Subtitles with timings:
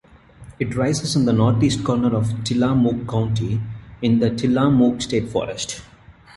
[0.57, 3.61] It rises in the northeast corner of Tillamook County,
[4.01, 5.83] in the Tillamook State Forest.